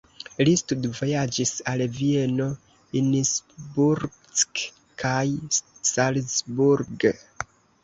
[0.47, 2.47] Li studvojaĝis al Vieno,
[3.03, 4.65] Innsbruck
[5.05, 5.23] kaj
[5.93, 7.09] Salzburg.